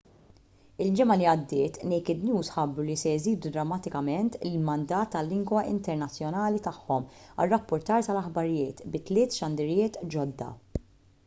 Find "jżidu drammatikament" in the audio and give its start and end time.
3.17-4.39